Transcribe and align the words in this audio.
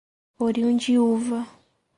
Orindiúva 0.45 1.45